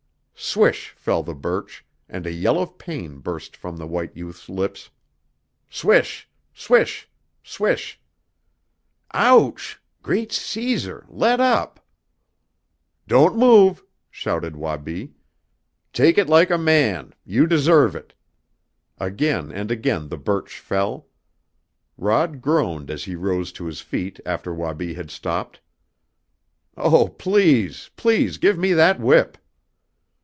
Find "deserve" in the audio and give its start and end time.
17.47-17.95